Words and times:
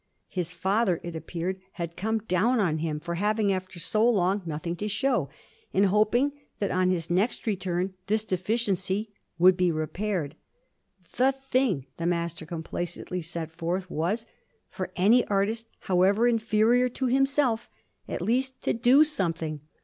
His 0.29 0.49
father, 0.49 0.99
it 1.03 1.15
appeared, 1.15 1.61
had 1.73 1.95
come 1.95 2.17
down 2.17 2.59
on 2.59 2.79
him 2.79 2.97
for 2.97 3.13
having, 3.13 3.53
after 3.53 3.79
so 3.79 4.09
long, 4.09 4.41
nothing 4.47 4.75
to 4.77 4.87
show, 4.87 5.29
and 5.75 5.85
hoped 5.85 6.15
that 6.57 6.71
on 6.71 6.89
his 6.89 7.11
next 7.11 7.45
return 7.45 7.93
this 8.07 8.23
deficiency 8.25 9.13
would 9.37 9.55
be 9.55 9.71
repaired. 9.71 10.33
The 11.17 11.31
thing, 11.31 11.85
the 11.97 12.07
Master 12.07 12.47
complacently 12.47 13.21
set 13.21 13.51
forth 13.51 13.91
was 13.91 14.25
for 14.71 14.89
any 14.95 15.23
artist, 15.27 15.67
however 15.81 16.27
inferior 16.27 16.89
to 16.89 17.05
himself 17.05 17.69
at 18.07 18.23
least 18.23 18.59
to 18.63 18.73
'do' 18.73 19.03
something. 19.03 19.61